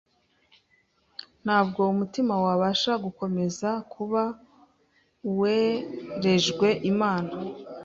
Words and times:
Ntabwo 1.43 1.81
umutima 1.93 2.33
wabasha 2.45 2.91
gukomeza 3.05 3.69
kuba 3.93 4.23
uwerejwe 5.29 6.67
Imana 6.91 7.33